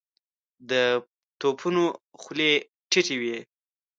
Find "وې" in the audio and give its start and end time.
3.21-3.37